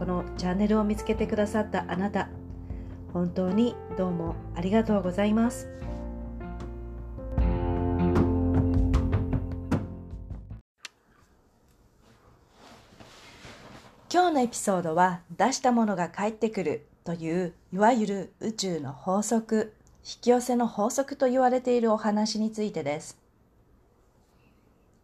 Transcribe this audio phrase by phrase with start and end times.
[0.00, 2.30] このチャンネルを見つけてくださったあなた
[3.12, 5.68] 本当にどうもありがとうございます。
[14.10, 23.18] 今日のエピソードは出したものが返ってくるといういわゆる宇宙の法則引き寄せの法則と言われているお話についてです。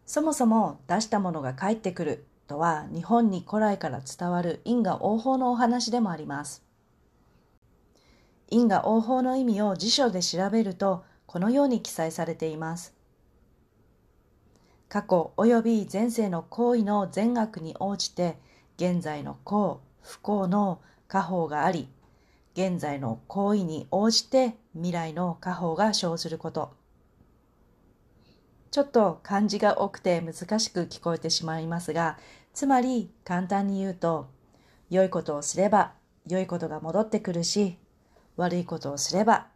[0.07, 6.63] そもそも出したものが返ってくるとは日本に古来から伝わる因果応報のお話でもあります。
[8.49, 12.93] 因果応報の意味を辞書で調べるとこのように記載されています。
[14.87, 18.37] 過去及び前世の行為の善悪に応じて
[18.77, 21.89] 現在の幸、不幸の過方があり、
[22.53, 26.71] 現在の行為に応じて未来の過方が生ずること。
[28.71, 32.17] ちょっと漢字が多くて難しく聞こえてしまいますが、
[32.53, 34.27] つまり簡単に言うと、
[34.89, 35.93] 良いことをすれば
[36.27, 37.77] 良いことが戻ってくるし、
[38.35, 39.47] 悪いことをすれば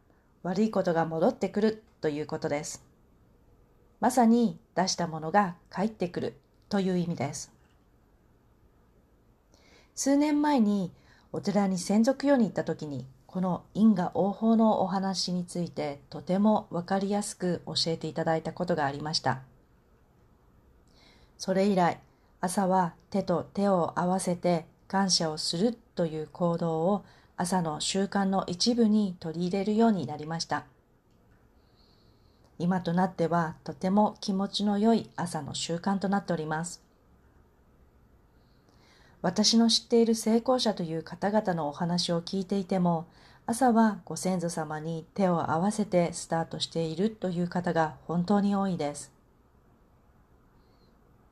[0.43, 2.83] 悪いことが戻ってくるということです。
[3.99, 6.39] まさに出したものが返ってくる
[6.69, 7.51] という意味です。
[9.93, 10.91] 数年前に
[11.31, 19.39] お寺に専属用に行った時にこの因果応報のお話についてとてもわかりやすく教えていただいたことがありました。
[21.37, 22.01] それ以来、
[22.41, 27.05] 朝は手と手を合わせて感謝をするという行動を
[27.37, 30.65] 朝の習慣の一部に取り入れるようになりました。
[32.59, 36.90] 今となってはとても気持ちの良い朝の習慣となっております。
[39.21, 43.05] 私の知っている成功者という方々のお話を聞いていても、
[43.45, 49.11] 朝はご先祖様に手を合わせてスタートしているという方が本当に多いです。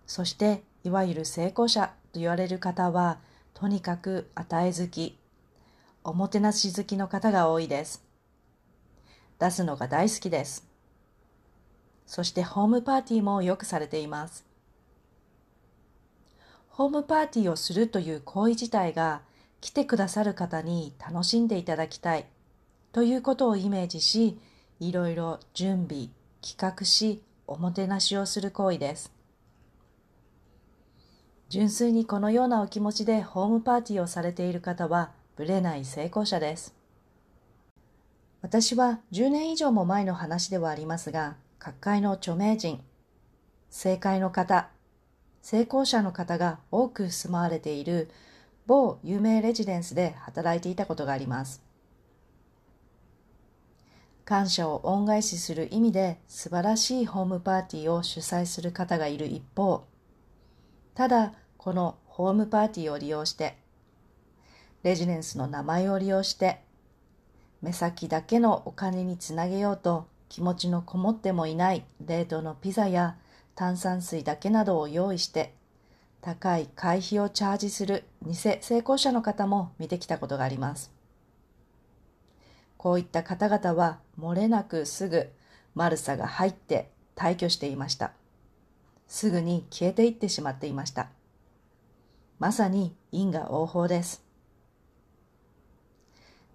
[0.06, 3.20] そして、いわゆる成功者と言われる方は、
[3.54, 5.18] とにかく与え好き、
[6.04, 8.04] おもてなし好きの方が多いです。
[9.40, 10.68] 出すのが大好きです。
[12.06, 14.49] そしてホームパーティーもよくされています。
[16.80, 19.20] ホームパーティーをするという行為自体が
[19.60, 22.26] 来てくださる方に楽しんでいただきたい
[22.94, 24.40] ということをイメージし、
[24.80, 26.08] いろいろ準備、
[26.42, 29.12] 企画し、おもてなしをする行為です。
[31.50, 36.74] 純粋にこのようなお気持ちでホームパーティーをされている方は、ぶれない成功者です。
[38.42, 42.80] 私は10年以上も前の話ではありますが、各界の著名人、
[43.70, 44.70] 政界の方、
[45.42, 48.10] 成功者の方が多く住まわれている
[48.68, 51.64] 某有名レジデンスで働いていたことがあります。
[54.26, 59.88] 感謝を恩返しする意味で素晴らしいホームパーティーを主催する方がいる一方、
[60.94, 63.58] ただこのホームパーティーを利用して、
[64.84, 66.62] レジデンスの名前を利用して、
[67.64, 73.18] 目先だけのお金につなげようと気持ちのこもってもいない冷凍のピザや
[73.60, 75.54] 炭酸水だけなどを用意して
[76.22, 80.94] 高い会費をチャージする偽成功者の方も見てきたことがあります。
[82.78, 85.30] こういった方々は漏れなくすぐ
[85.76, 88.14] マルサが入って退去していました。
[89.10, 91.10] すぐに消えていってしまっていました。
[92.40, 94.24] まさに因果応報です。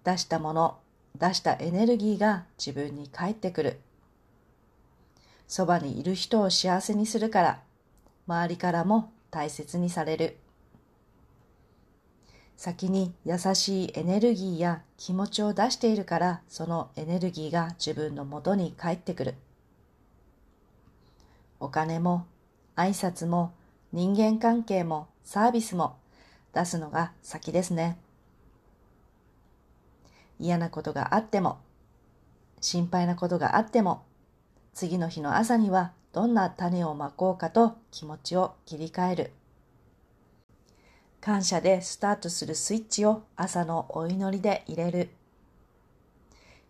[0.03, 0.79] 出したもの、
[1.19, 3.79] 出したエネルギーが自分に返ってくる。
[5.47, 7.61] そばにいる人を幸せにするから、
[8.27, 10.37] 周りからも大切にされる。
[12.57, 19.35] 先に優しいエネルギーや気持ちを出しているからそのエネルギーが自分のもとに返ってくる。
[21.59, 22.25] お金も
[22.75, 23.53] 挨拶も
[23.91, 25.97] 人間関係もサービスも
[26.53, 27.97] 出すのが先ですね。
[30.39, 31.59] 嫌なことがあっても
[32.61, 34.03] 心配なことがあっても
[34.75, 39.31] 次の日の朝にはどんな種をまこうかと気持ちを切り替える。
[41.21, 45.09] 感謝でスタートするスイッチを朝のお祈りで入れる。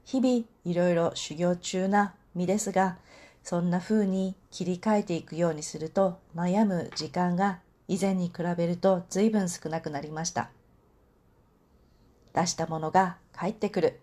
[0.06, 3.00] 日々いろいろ修行中な身ですが、
[3.44, 10.52] そんな風に切り替えていくようにすると悩む時間が以前に比べると随分少なくなりました。
[12.36, 14.00] 出したものが返ってくる。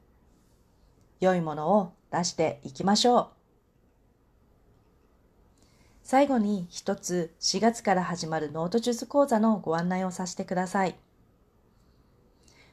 [1.20, 3.41] 良いものを出していきましょう。
[6.02, 10.96] 最後に一つ4月から始まるノート術講座のご案内をさせてください。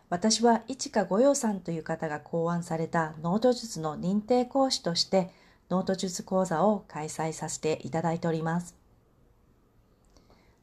[0.09, 5.29] 私は市川五葉さんという方が考案されたノート術の認定講師として
[5.69, 8.75] ノート術講座を開催させていただいております。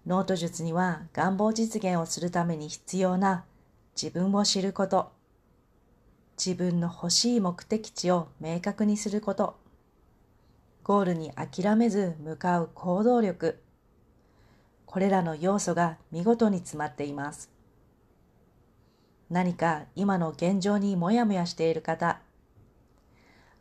[0.04, 3.44] ノート術には願望実現をするために必要な
[4.00, 5.12] 自分を知ること、
[6.36, 9.56] 自分の欲しい目的地を明確にすること、
[10.86, 13.58] ゴールに諦めず向かう行動力。
[14.84, 17.50] これらの要素が見事に詰まっています。
[19.28, 22.20] 何か今の現状にもやもやしている方、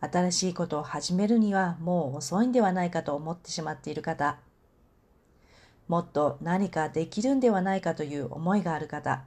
[0.02, 4.38] 新しいことを始めるにはもう遅いんではないかと思ってしまっている方、
[5.88, 9.24] もっと何かできるんではないかという思いがある方、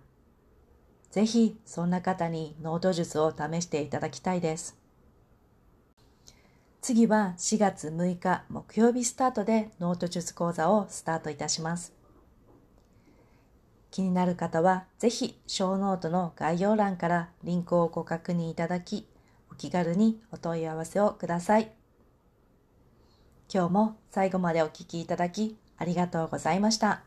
[1.11, 4.88] ぜひそんな方にノート術を試していただきたいです。
[6.89, 11.93] 次は4月6日木曜日スタートでノート術講座をスタートいたします。
[13.91, 19.07] 気になる方はぜひショーノートの概要欄からリンクをご確認いただき、
[19.53, 21.71] お気軽にお問い合わせをください。
[23.53, 27.03] 今日も最後までお聴きいただきありがとうございました。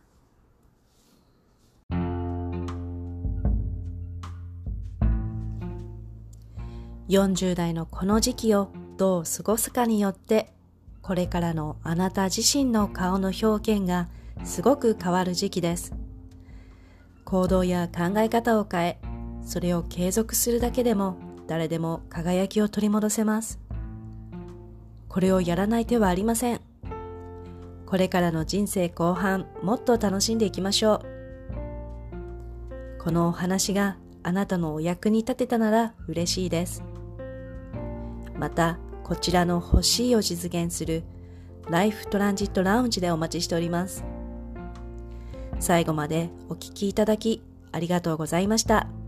[7.09, 8.69] 40代のこの時期を
[9.01, 10.53] どう過ごすかによって
[11.01, 14.09] これからのあなた自身の顔の表現が
[14.43, 15.95] すごく変わる時期です。
[17.25, 19.01] 行動や考え方を変え、
[19.43, 21.17] それを継続するだけでも
[21.47, 23.59] 誰でも輝きを取り戻せます。
[25.09, 26.61] これをやらない手はありません。
[27.87, 31.01] これからの人生後半もっと楽しんでいきましょ
[32.97, 32.99] う。
[32.99, 36.83] このお話があなたのお役に立てたなら嬉しいです。
[38.37, 38.77] また、
[39.11, 41.03] こちらの欲しいを実現する
[41.69, 44.05] ライフトランジットラウンジでお待ちしております。
[45.59, 47.43] 最後までお聴きいただき
[47.73, 49.00] ありがとうございました。